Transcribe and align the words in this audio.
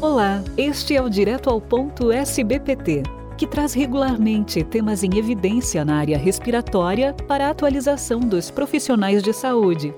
Olá, 0.00 0.44
este 0.56 0.94
é 0.94 1.02
o 1.02 1.08
Direto 1.08 1.50
ao 1.50 1.60
Ponto 1.60 2.12
SBPT, 2.12 3.02
que 3.36 3.48
traz 3.48 3.74
regularmente 3.74 4.62
temas 4.62 5.02
em 5.02 5.18
evidência 5.18 5.84
na 5.84 5.96
área 5.96 6.16
respiratória 6.16 7.12
para 7.26 7.48
a 7.48 7.50
atualização 7.50 8.20
dos 8.20 8.48
profissionais 8.48 9.24
de 9.24 9.32
saúde. 9.32 9.92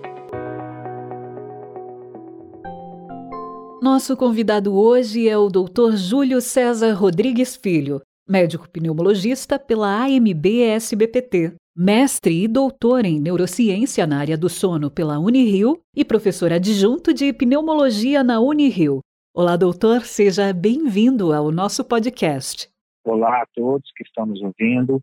Nosso 3.82 4.16
convidado 4.16 4.74
hoje 4.74 5.28
é 5.28 5.36
o 5.36 5.50
Dr. 5.50 5.94
Júlio 5.96 6.40
César 6.40 6.94
Rodrigues 6.94 7.54
Filho, 7.54 8.00
médico 8.26 8.70
pneumologista 8.70 9.58
pela 9.58 10.02
AMB-SBPT, 10.06 11.52
mestre 11.76 12.44
e 12.44 12.48
doutor 12.48 13.04
em 13.04 13.20
neurociência 13.20 14.06
na 14.06 14.18
área 14.18 14.38
do 14.38 14.48
sono 14.48 14.90
pela 14.90 15.18
Unirio 15.18 15.78
e 15.94 16.06
professor 16.06 16.54
adjunto 16.54 17.12
de 17.12 17.34
pneumologia 17.34 18.24
na 18.24 18.40
Unirio. 18.40 19.02
Olá, 19.32 19.56
doutor, 19.56 20.00
seja 20.00 20.52
bem-vindo 20.52 21.32
ao 21.32 21.52
nosso 21.52 21.84
podcast. 21.84 22.68
Olá 23.04 23.42
a 23.42 23.46
todos 23.54 23.88
que 23.94 24.02
estão 24.02 24.26
nos 24.26 24.42
ouvindo. 24.42 25.00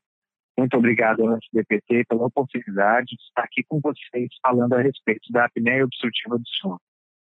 Muito 0.60 0.76
obrigado 0.76 1.26
ao 1.26 1.38
SBPT 1.38 2.04
pela 2.10 2.26
oportunidade 2.26 3.08
de 3.08 3.24
estar 3.24 3.44
aqui 3.44 3.64
com 3.70 3.80
vocês 3.80 4.28
falando 4.46 4.74
a 4.74 4.82
respeito 4.82 5.32
da 5.32 5.46
apneia 5.46 5.86
obstrutiva 5.86 6.38
do 6.38 6.44
sono. 6.60 6.78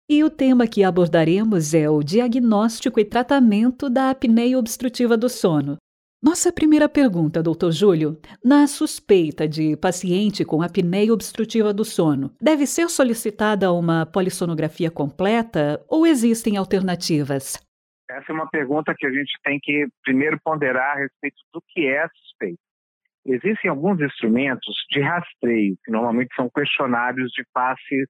E 0.09 0.21
o 0.21 0.29
tema 0.29 0.67
que 0.67 0.83
abordaremos 0.83 1.73
é 1.73 1.89
o 1.89 2.03
diagnóstico 2.03 2.99
e 2.99 3.05
tratamento 3.05 3.89
da 3.89 4.09
apneia 4.09 4.59
obstrutiva 4.59 5.15
do 5.15 5.29
sono. 5.29 5.77
Nossa 6.21 6.51
primeira 6.51 6.89
pergunta, 6.89 7.43
doutor 7.43 7.71
Júlio. 7.71 8.17
Na 8.43 8.65
suspeita 8.65 9.47
de 9.47 9.77
paciente 9.77 10.43
com 10.43 10.63
apneia 10.63 11.13
obstrutiva 11.13 11.71
do 11.71 11.85
sono, 11.85 12.33
deve 12.41 12.65
ser 12.65 12.89
solicitada 12.89 13.71
uma 13.71 14.03
polissonografia 14.03 14.89
completa 14.89 15.79
ou 15.87 16.07
existem 16.07 16.57
alternativas? 16.57 17.63
Essa 18.09 18.31
é 18.31 18.33
uma 18.33 18.49
pergunta 18.49 18.95
que 18.97 19.05
a 19.05 19.11
gente 19.11 19.31
tem 19.43 19.59
que 19.61 19.85
primeiro 20.03 20.39
ponderar 20.43 20.97
a 20.97 20.99
respeito 21.01 21.37
do 21.53 21.61
que 21.67 21.85
é 21.85 22.07
suspeita. 22.07 22.59
Existem 23.23 23.69
alguns 23.69 24.01
instrumentos 24.01 24.73
de 24.89 25.01
rastreio, 25.01 25.77
que 25.85 25.91
normalmente 25.91 26.33
são 26.35 26.49
questionários 26.49 27.29
de 27.31 27.43
fácil, 27.53 28.07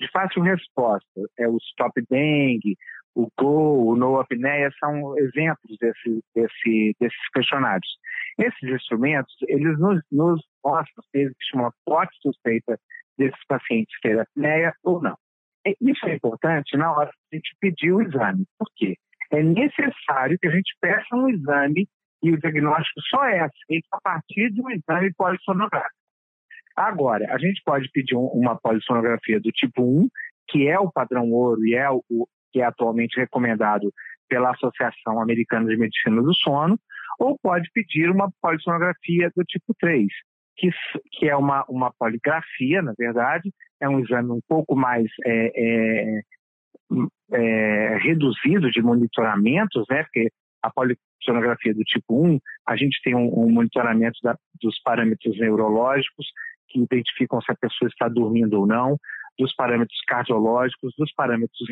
de 0.00 0.10
fácil 0.10 0.40
resposta. 0.40 1.20
É 1.38 1.46
o 1.46 1.58
Stop 1.58 2.00
Dengue, 2.08 2.74
o 3.14 3.28
GO, 3.38 3.90
o 3.90 3.96
No 3.96 4.18
Apneia 4.20 4.70
são 4.78 5.18
exemplos 5.18 5.76
desse, 5.80 6.24
desse, 6.34 6.96
desses 7.00 7.28
questionários. 7.34 7.88
Esses 8.38 8.62
instrumentos, 8.62 9.34
eles 9.48 9.78
nos, 9.78 10.00
nos 10.10 10.42
mostram 10.64 11.04
se 11.10 11.18
existe 11.18 11.54
uma 11.54 11.72
forte 11.84 12.16
suspeita 12.22 12.78
desses 13.18 13.44
pacientes 13.46 13.94
ter 14.00 14.18
apneia 14.18 14.72
ou 14.82 15.02
não. 15.02 15.16
Isso 15.80 16.06
é 16.06 16.14
importante 16.14 16.76
na 16.76 16.92
hora 16.92 17.10
que 17.10 17.36
a 17.36 17.36
gente 17.36 17.56
pedir 17.60 17.92
o 17.92 18.00
exame. 18.00 18.46
Por 18.58 18.68
quê? 18.76 18.96
É 19.30 19.42
necessário 19.42 20.38
que 20.38 20.48
a 20.48 20.50
gente 20.50 20.74
peça 20.80 21.14
um 21.14 21.28
exame 21.28 21.86
e 22.22 22.32
o 22.32 22.38
diagnóstico 22.38 23.00
só 23.08 23.24
é 23.24 23.40
aceito 23.40 23.86
a 23.92 24.00
partir 24.00 24.50
de 24.50 24.62
um 24.62 24.70
exame 24.70 25.12
polissonográfico. 25.14 26.00
Agora, 26.76 27.26
a 27.32 27.38
gente 27.38 27.60
pode 27.64 27.90
pedir 27.90 28.16
um, 28.16 28.26
uma 28.26 28.56
polissonografia 28.56 29.40
do 29.40 29.50
tipo 29.50 29.82
1, 29.82 30.08
que 30.48 30.68
é 30.68 30.78
o 30.78 30.90
padrão 30.90 31.30
ouro 31.30 31.64
e 31.64 31.74
é 31.74 31.90
o, 31.90 32.02
que 32.52 32.60
é 32.60 32.64
atualmente 32.64 33.18
recomendado 33.18 33.92
pela 34.28 34.50
Associação 34.52 35.20
Americana 35.20 35.68
de 35.68 35.76
Medicina 35.76 36.22
do 36.22 36.34
Sono, 36.34 36.78
ou 37.18 37.38
pode 37.42 37.68
pedir 37.74 38.10
uma 38.10 38.30
polissonografia 38.40 39.30
do 39.36 39.44
tipo 39.44 39.74
3, 39.78 40.06
que, 40.56 40.70
que 41.12 41.28
é 41.28 41.36
uma, 41.36 41.64
uma 41.68 41.92
poligrafia, 41.98 42.80
na 42.80 42.94
verdade, 42.96 43.52
é 43.80 43.88
um 43.88 44.00
exame 44.00 44.30
um 44.30 44.40
pouco 44.48 44.76
mais 44.76 45.06
é, 45.26 45.52
é, 45.54 46.22
é, 47.32 47.98
reduzido 47.98 48.70
de 48.70 48.80
monitoramentos, 48.80 49.84
né, 49.90 50.02
porque 50.04 50.30
a 50.62 50.70
polissonografia 50.70 51.74
do 51.74 51.82
tipo 51.82 52.26
1, 52.26 52.38
a 52.66 52.76
gente 52.76 53.00
tem 53.02 53.14
um, 53.14 53.44
um 53.44 53.50
monitoramento 53.50 54.18
da, 54.22 54.36
dos 54.60 54.78
parâmetros 54.82 55.38
neurológicos 55.38 56.26
que 56.68 56.80
identificam 56.80 57.40
se 57.40 57.50
a 57.50 57.56
pessoa 57.56 57.88
está 57.88 58.08
dormindo 58.08 58.60
ou 58.60 58.66
não, 58.66 58.96
dos 59.40 59.54
parâmetros 59.54 59.98
cardiológicos, 60.06 60.92
dos 60.98 61.10
parâmetros 61.14 61.66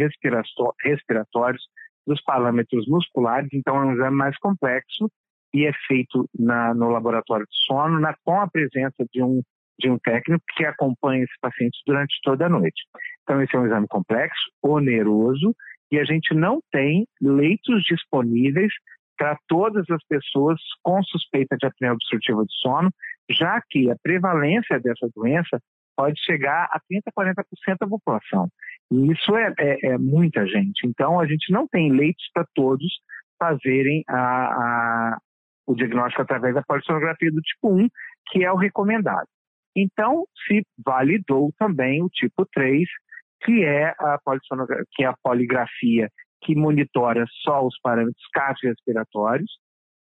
respiratórios, 0.83 1.62
dos 2.06 2.21
parâmetros 2.23 2.89
musculares. 2.89 3.51
Então, 3.53 3.77
é 3.77 3.84
um 3.84 3.93
exame 3.93 4.17
mais 4.17 4.37
complexo 4.39 5.11
e 5.53 5.67
é 5.67 5.73
feito 5.87 6.28
na, 6.37 6.75
no 6.75 6.89
laboratório 6.89 7.45
de 7.45 7.57
sono, 7.67 8.01
na, 8.01 8.15
com 8.25 8.41
a 8.41 8.49
presença 8.49 9.05
de 9.12 9.23
um, 9.23 9.43
de 9.78 9.91
um 9.91 9.99
técnico 9.99 10.43
que 10.57 10.65
acompanha 10.65 11.25
esses 11.25 11.39
pacientes 11.41 11.78
durante 11.87 12.19
toda 12.23 12.47
a 12.47 12.49
noite. 12.49 12.83
Então, 13.23 13.41
esse 13.43 13.55
é 13.55 13.59
um 13.59 13.67
exame 13.67 13.87
complexo, 13.87 14.51
oneroso, 14.62 15.55
e 15.93 15.99
a 15.99 16.05
gente 16.05 16.34
não 16.34 16.61
tem 16.73 17.07
leitos 17.21 17.83
disponíveis 17.83 18.73
para 19.19 19.39
todas 19.47 19.84
as 19.91 20.03
pessoas 20.07 20.59
com 20.83 21.03
suspeita 21.03 21.57
de 21.59 21.67
apneia 21.67 21.93
obstrutiva 21.93 22.43
do 22.43 22.53
sono, 22.53 22.91
já 23.31 23.61
que 23.69 23.91
a 23.91 23.97
prevalência 24.03 24.81
dessa 24.81 25.09
doença 25.15 25.61
pode 25.98 26.16
chegar 26.25 26.69
a 26.70 26.78
30%, 26.78 27.10
40% 27.12 27.76
da 27.81 27.88
população. 27.88 28.48
E 28.88 29.10
isso 29.10 29.36
é, 29.36 29.53
é, 29.59 29.86
é, 29.88 29.98
muita 29.98 30.47
gente. 30.47 30.86
Então, 30.86 31.19
a 31.19 31.26
gente 31.26 31.53
não 31.53 31.66
tem 31.66 31.91
leitos 31.91 32.25
para 32.32 32.47
todos 32.54 32.86
fazerem 33.36 34.04
a, 34.09 34.14
a, 34.16 35.19
o 35.66 35.75
diagnóstico 35.75 36.22
através 36.22 36.54
da 36.54 36.62
polissonografia 36.62 37.32
do 37.32 37.41
tipo 37.41 37.75
1, 37.75 37.88
que 38.28 38.44
é 38.44 38.53
o 38.53 38.56
recomendado. 38.56 39.26
Então, 39.76 40.25
se 40.47 40.62
validou 40.84 41.53
também 41.59 42.00
o 42.00 42.09
tipo 42.09 42.47
3, 42.53 42.88
que 43.42 43.65
é 43.65 43.88
a, 43.88 44.19
que 44.92 45.03
é 45.03 45.06
a 45.06 45.16
poligrafia 45.20 46.09
que 46.42 46.54
monitora 46.54 47.25
só 47.42 47.66
os 47.66 47.76
parâmetros 47.82 48.25
cardiorrespiratórios, 48.32 49.50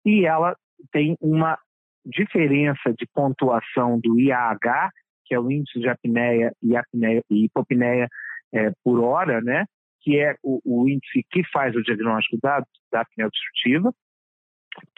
e 0.05 0.25
ela 0.25 0.57
tem 0.91 1.15
uma 1.21 1.57
diferença 2.05 2.93
de 2.97 3.07
pontuação 3.13 3.97
do 4.01 4.19
IAH, 4.19 4.89
que 5.25 5.33
é 5.33 5.39
o 5.39 5.51
índice 5.51 5.79
de 5.79 5.89
apneia 5.89 6.53
e, 6.61 6.75
apneia, 6.75 7.23
e 7.29 7.45
hipopneia 7.45 8.07
é, 8.53 8.71
por 8.83 8.99
hora, 9.03 9.41
né? 9.41 9.65
que 10.05 10.19
é 10.19 10.35
o, 10.43 10.61
o, 10.63 10.87
índice 10.87 11.25
que 11.31 11.43
faz 11.51 11.75
o 11.75 11.81
diagnóstico 11.81 12.37
da, 12.41 12.63
da 12.91 13.01
apneia 13.01 13.27
obstrutiva, 13.27 13.91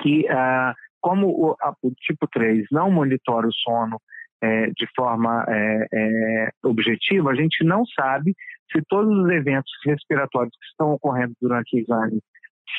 que 0.01 0.27
ah, 0.27 0.75
como 0.99 1.27
o, 1.29 1.55
a, 1.61 1.73
o, 1.81 1.91
tipo 1.91 2.27
3 2.27 2.65
não 2.71 2.91
monitora 2.91 3.47
o 3.47 3.53
sono 3.53 4.01
é, 4.41 4.67
de 4.67 4.85
forma 4.93 5.45
é, 5.47 5.87
é, 5.93 6.49
objetiva, 6.63 7.31
a 7.31 7.35
gente 7.35 7.63
não 7.63 7.85
sabe 7.85 8.35
se 8.69 8.81
todos 8.89 9.17
os 9.17 9.29
eventos 9.29 9.71
respiratórios 9.85 10.53
que 10.59 10.65
estão 10.67 10.91
ocorrendo 10.91 11.33
durante 11.41 11.75
o 11.75 11.79
exame 11.79 12.19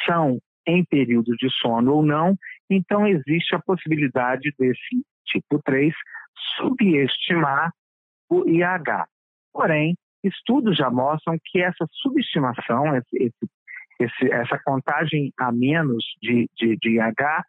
são 0.04 0.38
em 0.66 0.84
período 0.84 1.34
de 1.36 1.48
sono 1.50 1.94
ou 1.94 2.02
não, 2.04 2.36
então 2.68 3.06
existe 3.06 3.54
a 3.54 3.60
possibilidade 3.60 4.52
desse 4.58 5.02
tipo 5.24 5.60
3 5.64 5.94
subestimar 6.56 7.72
o 8.28 8.48
IH. 8.48 9.06
Porém, 9.52 9.94
estudos 10.22 10.76
já 10.76 10.90
mostram 10.90 11.36
que 11.44 11.60
essa 11.60 11.86
subestimação, 11.90 12.96
esse, 12.96 13.32
esse, 14.00 14.32
essa 14.32 14.58
contagem 14.64 15.32
a 15.38 15.50
menos 15.52 16.04
de, 16.22 16.48
de, 16.56 16.76
de 16.76 16.98
IH, 16.98 17.44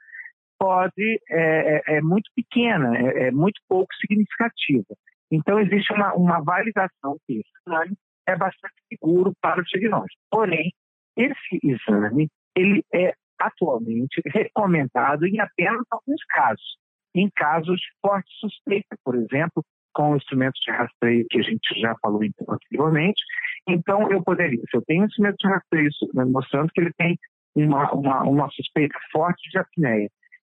pode 0.58 1.20
é, 1.30 1.82
é, 1.88 1.98
é 1.98 2.02
muito 2.02 2.30
pequena, 2.36 2.98
é, 2.98 3.28
é, 3.28 3.32
muito 3.32 3.62
pouco 3.68 3.94
significativa. 3.96 4.94
Então, 5.32 5.60
existe 5.60 5.94
uma, 5.94 6.14
uma 6.14 6.42
validação 6.42 7.18
que 7.26 7.40
esse 7.40 7.50
exame 7.66 7.96
é 8.28 8.36
bastante 8.36 8.76
seguro 8.90 9.32
para 9.42 9.62
o 9.62 9.64
diagnóstico. 9.64 10.22
Porém, 10.30 10.72
esse 11.16 11.60
exame 11.64 12.30
ele 12.56 12.84
é 12.94 13.14
atualmente 13.40 14.22
recomendado 14.26 15.26
em 15.26 15.40
apenas 15.40 15.86
alguns 15.90 16.24
casos 16.26 16.78
em 17.20 17.30
casos 17.36 17.80
de 17.80 17.88
forte 18.02 18.30
suspeita, 18.40 18.98
por 19.04 19.16
exemplo, 19.16 19.64
com 19.94 20.16
instrumentos 20.16 20.60
de 20.62 20.72
rastreio 20.72 21.26
que 21.30 21.40
a 21.40 21.44
gente 21.44 21.80
já 21.80 21.96
falou 22.02 22.22
anteriormente. 22.48 23.22
Então, 23.68 24.10
eu 24.12 24.24
poderia, 24.24 24.62
se 24.70 24.78
eu 24.78 24.82
tenho 24.84 25.04
um 25.04 25.06
instrumento 25.06 25.38
de 25.38 25.48
rastreio 25.48 25.90
mostrando 26.28 26.72
que 26.74 26.82
ele 26.82 26.94
tem 26.94 27.18
uma, 27.56 27.92
uma, 27.92 28.24
uma 28.24 28.50
suspeita 28.52 28.98
forte 29.12 29.50
de 29.50 29.58
apneia, 29.58 30.10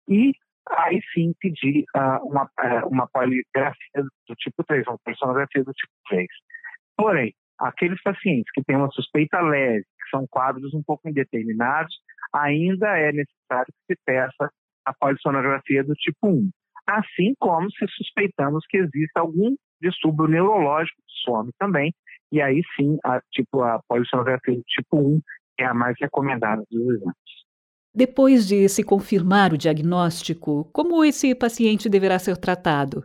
e 0.08 0.32
aí 0.70 1.00
sim 1.14 1.32
pedir 1.38 1.84
uh, 1.96 2.26
uma, 2.26 2.44
uh, 2.44 2.88
uma 2.88 3.06
poligrafia 3.08 4.02
do 4.28 4.34
tipo 4.34 4.64
3, 4.64 4.86
uma 4.88 4.98
personografia 5.04 5.62
do 5.62 5.72
tipo 5.72 5.92
3. 6.08 6.26
Porém, 6.96 7.34
aqueles 7.58 8.02
pacientes 8.02 8.50
que 8.52 8.64
têm 8.64 8.76
uma 8.76 8.90
suspeita 8.90 9.40
leve, 9.40 9.84
que 9.84 10.10
são 10.10 10.26
quadros 10.28 10.74
um 10.74 10.82
pouco 10.82 11.08
indeterminados, 11.08 11.94
ainda 12.32 12.98
é 12.98 13.12
necessário 13.12 13.66
que 13.66 13.94
se 13.94 14.00
peça 14.04 14.50
a 14.86 14.94
polissonografia 14.94 15.82
do 15.84 15.92
tipo 15.94 16.28
1. 16.28 16.50
Assim 16.86 17.34
como 17.38 17.70
se 17.72 17.84
suspeitamos 17.88 18.64
que 18.68 18.78
exista 18.78 19.20
algum 19.20 19.56
distúrbio 19.82 20.28
neurológico 20.28 21.02
do 21.02 21.12
sono 21.24 21.50
também, 21.58 21.92
e 22.30 22.40
aí 22.40 22.62
sim, 22.76 22.96
a, 23.04 23.20
tipo, 23.32 23.62
a 23.62 23.80
polissonografia 23.88 24.54
do 24.54 24.62
tipo 24.62 24.96
1 24.96 25.20
é 25.58 25.64
a 25.64 25.74
mais 25.74 25.96
recomendada 26.00 26.62
dos 26.70 26.94
exames. 26.94 27.16
Depois 27.94 28.46
de 28.46 28.68
se 28.68 28.84
confirmar 28.84 29.52
o 29.52 29.58
diagnóstico, 29.58 30.70
como 30.72 31.02
esse 31.04 31.34
paciente 31.34 31.88
deverá 31.88 32.18
ser 32.18 32.36
tratado? 32.36 33.04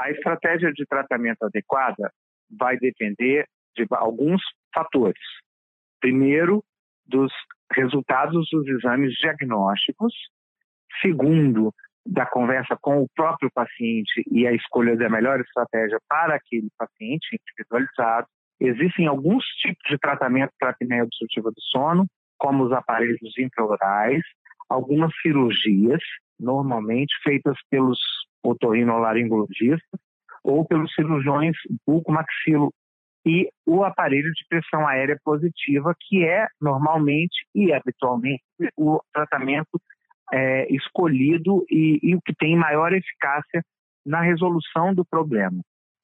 A 0.00 0.10
estratégia 0.10 0.72
de 0.72 0.84
tratamento 0.84 1.44
adequada 1.44 2.12
vai 2.50 2.76
depender 2.76 3.46
de 3.76 3.86
alguns 3.92 4.42
fatores. 4.74 5.22
Primeiro, 6.00 6.62
dos 7.06 7.32
resultados 7.72 8.48
dos 8.50 8.66
exames 8.66 9.14
diagnósticos, 9.14 10.12
segundo, 11.00 11.72
da 12.04 12.26
conversa 12.26 12.76
com 12.80 13.02
o 13.02 13.08
próprio 13.14 13.50
paciente 13.54 14.22
e 14.30 14.46
a 14.46 14.52
escolha 14.52 14.96
da 14.96 15.08
melhor 15.08 15.40
estratégia 15.40 15.98
para 16.08 16.34
aquele 16.34 16.68
paciente 16.76 17.38
individualizado. 17.40 18.26
Existem 18.60 19.06
alguns 19.06 19.44
tipos 19.60 19.82
de 19.88 19.98
tratamento 19.98 20.52
para 20.58 20.70
a 20.70 20.72
apneia 20.72 21.04
obstrutiva 21.04 21.50
do 21.50 21.60
sono, 21.60 22.06
como 22.38 22.64
os 22.64 22.72
aparelhos 22.72 23.38
intraorais, 23.38 24.22
algumas 24.68 25.12
cirurgias, 25.20 26.00
normalmente 26.38 27.14
feitas 27.22 27.56
pelos 27.70 27.98
otorrinolaringologistas 28.42 30.00
ou 30.42 30.66
pelos 30.66 30.92
cirurgiões 30.94 31.56
bucomaxilo 31.86 32.72
e 33.24 33.48
o 33.64 33.84
aparelho 33.84 34.32
de 34.32 34.44
pressão 34.48 34.86
aérea 34.86 35.16
positiva, 35.24 35.94
que 36.00 36.24
é 36.24 36.48
normalmente 36.60 37.46
e 37.54 37.72
habitualmente 37.72 38.42
o 38.76 39.00
tratamento 39.12 39.80
é, 40.32 40.72
escolhido 40.74 41.64
e, 41.70 41.98
e, 42.02 42.16
o 42.16 42.22
que 42.22 42.34
tem 42.34 42.56
maior 42.56 42.92
eficácia 42.92 43.62
na 44.04 44.20
resolução 44.20 44.94
do 44.94 45.04
problema. 45.04 45.60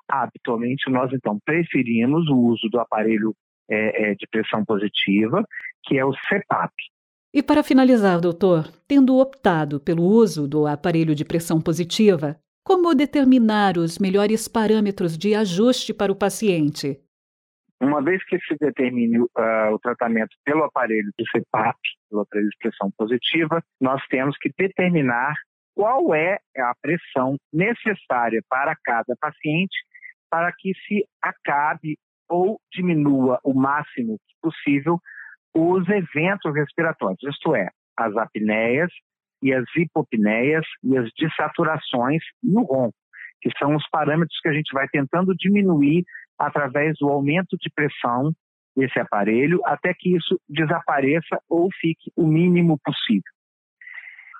Habitualmente, 0.09 0.91
nós 0.91 1.13
então 1.13 1.39
preferimos 1.45 2.29
o 2.29 2.37
uso 2.37 2.69
do 2.69 2.79
aparelho 2.79 3.35
é, 3.71 4.11
é, 4.11 4.15
de 4.15 4.27
pressão 4.31 4.65
positiva, 4.65 5.45
que 5.85 5.99
é 5.99 6.05
o 6.05 6.13
CPAP. 6.13 6.73
E 7.33 7.43
para 7.43 7.63
finalizar, 7.63 8.21
doutor, 8.21 8.67
tendo 8.87 9.19
optado 9.19 9.79
pelo 9.81 10.03
uso 10.03 10.49
do 10.49 10.67
aparelho 10.67 11.15
de 11.15 11.25
pressão 11.25 11.61
positiva, 11.61 12.39
como 12.65 12.95
determinar 12.95 13.77
os 13.77 13.99
melhores 13.99 14.49
parâmetros 14.49 15.17
de 15.17 15.35
ajuste 15.35 15.93
para 15.93 16.13
o 16.13 16.17
paciente? 16.17 16.99
Uma 17.81 18.03
vez 18.03 18.25
que 18.25 18.39
se 18.41 18.57
determine 18.61 19.21
uh, 19.21 19.73
o 19.73 19.79
tratamento 19.79 20.35
pelo 20.45 20.65
aparelho 20.65 21.11
de 21.17 21.25
CPAP, 21.31 21.79
pelo 22.11 22.23
aparelho 22.23 22.49
de 22.49 22.57
pressão 22.59 22.91
positiva, 22.97 23.63
nós 23.81 24.05
temos 24.09 24.37
que 24.37 24.51
determinar 24.57 25.35
qual 25.77 26.13
é 26.13 26.39
a 26.57 26.75
pressão 26.83 27.37
necessária 27.53 28.43
para 28.49 28.75
cada 28.85 29.15
paciente 29.21 29.77
para 30.29 30.53
que 30.53 30.73
se 30.87 31.05
acabe 31.23 31.97
ou 32.29 32.61
diminua 32.73 33.39
o 33.45 33.55
máximo 33.55 34.19
possível 34.43 34.99
os 35.55 35.89
eventos 35.89 36.55
respiratórios, 36.55 37.23
isto 37.23 37.55
é, 37.55 37.69
as 37.97 38.17
apneias 38.17 38.91
e 39.43 39.53
as 39.53 39.65
hipopneias 39.77 40.65
e 40.83 40.97
as 40.97 41.09
dessaturações 41.19 42.23
e 42.43 42.57
o 42.57 42.63
ronco, 42.63 42.95
que 43.41 43.51
são 43.59 43.75
os 43.75 43.89
parâmetros 43.89 44.39
que 44.41 44.49
a 44.49 44.53
gente 44.53 44.73
vai 44.73 44.89
tentando 44.89 45.35
diminuir 45.35 46.05
através 46.39 46.97
do 46.99 47.09
aumento 47.09 47.57
de 47.57 47.71
pressão 47.71 48.33
desse 48.77 48.99
aparelho 49.01 49.61
até 49.65 49.93
que 49.93 50.15
isso 50.15 50.41
desapareça 50.49 51.41
ou 51.49 51.69
fique 51.81 52.13
o 52.17 52.27
mínimo 52.27 52.79
possível. 52.79 53.33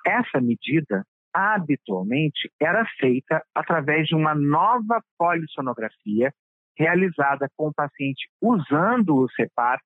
Essa 0.05 0.39
medida 0.39 1.05
habitualmente 1.33 2.49
era 2.59 2.85
feita 2.97 3.43
através 3.53 4.07
de 4.07 4.15
uma 4.15 4.33
nova 4.33 5.01
polissonografia 5.17 6.33
realizada 6.77 7.49
com 7.57 7.67
o 7.67 7.73
paciente 7.73 8.29
usando 8.41 9.17
o 9.17 9.27
CPAP 9.27 9.81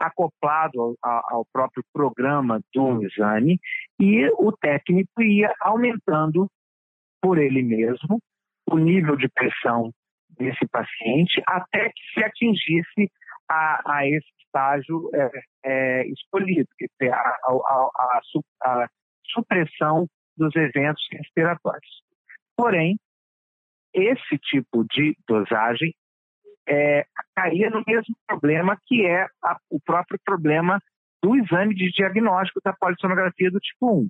acoplado 0.00 0.96
ao, 1.02 1.22
ao, 1.30 1.46
próprio 1.52 1.84
programa 1.92 2.60
do 2.72 3.02
exame 3.04 3.58
e 4.00 4.28
o 4.38 4.52
técnico 4.52 5.22
ia 5.22 5.52
aumentando 5.60 6.48
por 7.20 7.36
ele 7.36 7.62
mesmo 7.62 8.20
o 8.70 8.78
nível 8.78 9.16
de 9.16 9.28
pressão 9.28 9.92
desse 10.38 10.66
paciente 10.68 11.42
até 11.46 11.88
que 11.90 12.02
se 12.14 12.24
atingisse 12.24 13.10
a, 13.48 13.98
a 13.98 14.06
esse 14.06 14.28
estágio 14.44 15.10
é, 15.14 15.30
é, 15.64 16.06
escolhido, 16.08 16.68
a, 17.02 17.16
a, 17.16 18.20
a, 18.62 18.88
supressão 19.26 20.06
dos 20.36 20.54
eventos 20.56 21.04
respiratórios. 21.12 22.02
Porém, 22.56 22.98
esse 23.92 24.38
tipo 24.38 24.84
de 24.84 25.16
dosagem 25.26 25.94
é, 26.68 27.06
caía 27.34 27.70
no 27.70 27.82
mesmo 27.86 28.14
problema 28.26 28.78
que 28.86 29.06
é 29.06 29.26
o 29.70 29.80
próprio 29.80 30.18
problema 30.24 30.80
do 31.22 31.34
exame 31.36 31.74
de 31.74 31.90
diagnóstico 31.90 32.60
da 32.64 32.72
polissonografia 32.72 33.50
do 33.50 33.58
tipo 33.58 34.02
1. 34.02 34.08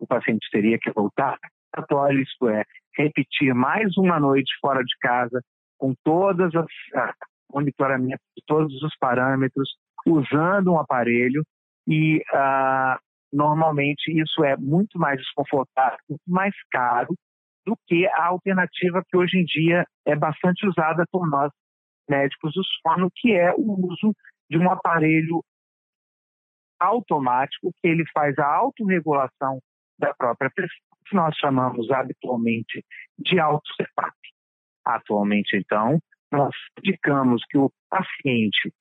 O 0.00 0.06
paciente 0.06 0.48
teria 0.50 0.78
que 0.78 0.90
voltar 0.90 1.38
ao 1.72 2.12
isto 2.12 2.48
é, 2.48 2.64
repetir 2.96 3.54
mais 3.54 3.96
uma 3.96 4.18
noite 4.18 4.50
fora 4.60 4.82
de 4.82 4.96
casa, 5.00 5.40
com 5.78 5.94
todas 6.04 6.54
as 6.54 6.66
monitoramento 7.50 8.20
de 8.36 8.44
todos 8.46 8.82
os 8.82 8.94
parâmetros, 8.98 9.70
usando 10.06 10.72
um 10.72 10.78
aparelho 10.78 11.42
e 11.86 12.22
ah, 12.34 12.98
normalmente 13.32 14.10
isso 14.10 14.44
é 14.44 14.56
muito 14.56 14.98
mais 14.98 15.18
desconfortável, 15.18 15.98
muito 16.08 16.22
mais 16.26 16.54
caro 16.70 17.14
do 17.66 17.76
que 17.86 18.06
a 18.06 18.26
alternativa 18.26 19.02
que 19.06 19.16
hoje 19.16 19.38
em 19.38 19.44
dia 19.44 19.86
é 20.06 20.14
bastante 20.14 20.66
usada 20.66 21.04
por 21.10 21.28
nós 21.28 21.50
médicos 22.08 22.52
do 22.54 22.62
sono, 22.64 23.10
que 23.14 23.32
é 23.32 23.52
o 23.52 23.86
uso 23.86 24.14
de 24.48 24.58
um 24.58 24.70
aparelho 24.70 25.42
automático 26.80 27.72
que 27.80 27.88
ele 27.88 28.04
faz 28.12 28.38
a 28.38 28.46
autorregulação 28.46 29.60
da 29.98 30.14
própria 30.14 30.50
pressão, 30.50 30.78
que 31.06 31.14
nós 31.14 31.36
chamamos 31.36 31.90
habitualmente 31.90 32.84
de 33.18 33.38
auto-CPAP. 33.38 34.07
Atualmente, 34.88 35.54
então, 35.54 35.98
nós 36.32 36.54
indicamos 36.78 37.44
que 37.50 37.58
o 37.58 37.70
paciente 37.90 38.72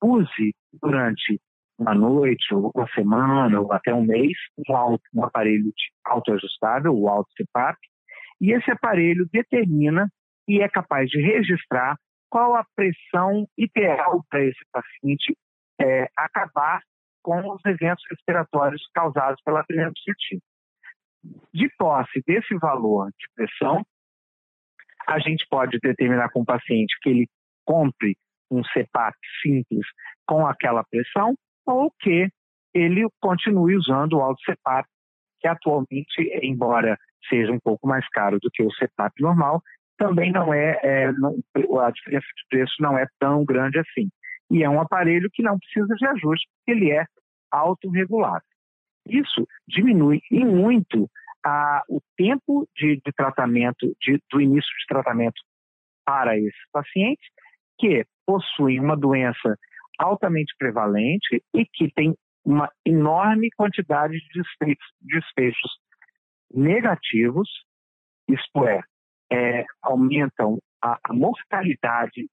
use 0.00 0.54
durante 0.80 1.40
uma 1.76 1.94
noite, 1.94 2.54
ou 2.54 2.70
uma 2.72 2.86
semana, 2.94 3.60
ou 3.60 3.72
até 3.72 3.92
um 3.92 4.04
mês, 4.04 4.36
um, 4.56 4.76
auto, 4.76 5.02
um 5.12 5.24
aparelho 5.24 5.72
autoajustável, 6.04 6.96
o 6.96 7.08
auto-CPAP, 7.08 7.76
e 8.40 8.52
esse 8.52 8.70
aparelho 8.70 9.28
determina 9.32 10.08
e 10.46 10.60
é 10.60 10.68
capaz 10.68 11.10
de 11.10 11.20
registrar 11.20 11.96
qual 12.30 12.54
a 12.54 12.64
pressão 12.76 13.44
ideal 13.56 14.24
para 14.30 14.44
esse 14.44 14.64
paciente 14.72 15.36
é, 15.80 16.08
acabar 16.16 16.82
com 17.20 17.52
os 17.52 17.60
eventos 17.64 18.04
respiratórios 18.10 18.88
causados 18.94 19.42
pela 19.42 19.60
apneia 19.60 19.88
obstrutiva. 19.88 20.40
De 21.52 21.68
posse 21.76 22.22
desse 22.24 22.56
valor 22.58 23.08
de 23.18 23.26
pressão, 23.34 23.84
a 25.08 25.18
gente 25.18 25.46
pode 25.48 25.78
determinar 25.82 26.28
com 26.30 26.42
o 26.42 26.44
paciente 26.44 26.94
que 27.00 27.08
ele 27.08 27.26
compre 27.64 28.16
um 28.50 28.62
CPAP 28.62 29.14
simples 29.42 29.86
com 30.26 30.46
aquela 30.46 30.84
pressão 30.84 31.34
ou 31.66 31.90
que 32.00 32.28
ele 32.74 33.06
continue 33.20 33.76
usando 33.76 34.14
o 34.14 34.20
alto 34.20 34.40
CPAP, 34.44 34.86
que 35.40 35.48
atualmente, 35.48 36.20
embora 36.42 36.98
seja 37.28 37.50
um 37.50 37.58
pouco 37.58 37.86
mais 37.86 38.06
caro 38.10 38.38
do 38.40 38.50
que 38.52 38.62
o 38.62 38.70
CPAP 38.70 39.20
normal, 39.20 39.62
também 39.96 40.30
não 40.30 40.52
é, 40.52 40.78
é 40.82 41.12
não, 41.12 41.36
a 41.80 41.90
diferença 41.90 42.26
de 42.36 42.48
preço 42.48 42.74
não 42.80 42.96
é 42.96 43.06
tão 43.18 43.44
grande 43.44 43.78
assim. 43.78 44.08
E 44.50 44.62
é 44.62 44.68
um 44.68 44.80
aparelho 44.80 45.28
que 45.32 45.42
não 45.42 45.58
precisa 45.58 45.94
de 45.94 46.06
ajuste, 46.06 46.46
porque 46.58 46.78
ele 46.78 46.90
é 46.90 47.04
autorregulável. 47.50 48.42
Isso 49.06 49.46
diminui 49.66 50.20
em 50.30 50.44
muito 50.44 51.10
a, 51.44 51.82
o 51.88 52.00
tempo 52.18 52.68
de, 52.76 52.96
de 52.96 53.12
tratamento, 53.16 53.86
de, 54.02 54.20
do 54.30 54.40
início 54.40 54.70
de 54.80 54.86
tratamento 54.88 55.40
para 56.04 56.36
esses 56.36 56.70
pacientes 56.72 57.24
que 57.78 58.04
possuem 58.26 58.80
uma 58.80 58.96
doença 58.96 59.56
altamente 59.98 60.52
prevalente 60.58 61.42
e 61.54 61.64
que 61.64 61.90
tem 61.92 62.14
uma 62.44 62.70
enorme 62.84 63.50
quantidade 63.56 64.14
de 64.14 64.42
desfechos, 65.00 65.70
negativos, 66.52 67.48
isto 68.28 68.66
é, 68.66 68.80
é 69.30 69.64
aumentam 69.82 70.58
a, 70.82 70.98
a, 71.04 71.12
mortalidade 71.12 72.26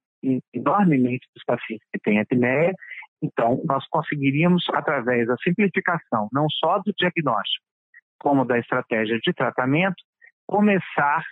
enormemente 0.54 1.28
dos 1.34 1.44
pacientes 1.44 1.86
que 1.92 2.00
têm 2.00 2.20
apneia. 2.20 2.74
Então, 3.22 3.62
nós 3.66 3.86
conseguiríamos, 3.90 4.64
através 4.74 5.28
da 5.28 5.36
simplificação, 5.38 6.30
não 6.32 6.48
só 6.50 6.80
do 6.80 6.94
diagnóstico, 6.98 7.66
como 8.20 8.46
da 8.46 8.58
estratégia 8.58 9.20
de 9.20 9.34
tratamento, 9.34 9.96
começar 10.48 11.24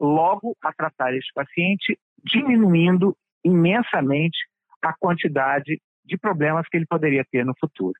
logo 0.00 0.56
a 0.62 0.72
tratar 0.72 1.14
esse 1.14 1.32
paciente, 1.34 1.98
diminuindo 2.24 3.16
imensamente 3.44 4.38
a 4.82 4.92
quantidade 4.98 5.80
de 6.04 6.18
problemas 6.18 6.66
que 6.68 6.76
ele 6.76 6.86
poderia 6.86 7.24
ter 7.30 7.44
no 7.44 7.54
futuro. 7.58 7.94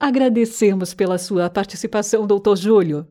Agradecemos 0.00 0.94
pela 0.94 1.18
sua 1.18 1.50
participação, 1.50 2.26
doutor 2.26 2.56
Júlio. 2.56 3.06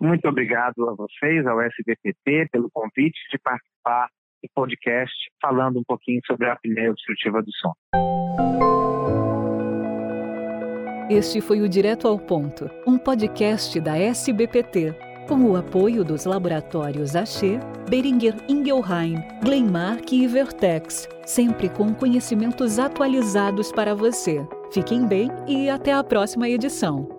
Muito 0.00 0.28
obrigado 0.28 0.88
a 0.88 0.94
vocês, 0.94 1.46
ao 1.46 1.60
SBPT, 1.60 2.48
pelo 2.50 2.68
convite 2.72 3.18
de 3.30 3.38
participar 3.38 4.08
do 4.42 4.50
podcast 4.52 5.14
falando 5.40 5.78
um 5.78 5.84
pouquinho 5.84 6.20
sobre 6.26 6.48
a 6.48 6.54
apneia 6.54 6.90
obstrutiva 6.90 7.40
do 7.40 7.50
sono. 7.52 8.71
Este 11.12 11.42
foi 11.42 11.60
o 11.60 11.68
Direto 11.68 12.08
ao 12.08 12.18
Ponto, 12.18 12.70
um 12.86 12.96
podcast 12.96 13.78
da 13.78 13.98
SBPT, 13.98 14.94
com 15.28 15.44
o 15.44 15.56
apoio 15.56 16.02
dos 16.02 16.24
laboratórios 16.24 17.14
Axê, 17.14 17.60
Beringer 17.86 18.34
Ingelheim, 18.48 19.22
Glenmark 19.44 20.10
e 20.10 20.26
Vertex, 20.26 21.06
sempre 21.26 21.68
com 21.68 21.92
conhecimentos 21.92 22.78
atualizados 22.78 23.70
para 23.70 23.94
você. 23.94 24.42
Fiquem 24.72 25.06
bem 25.06 25.30
e 25.46 25.68
até 25.68 25.92
a 25.92 26.02
próxima 26.02 26.48
edição. 26.48 27.11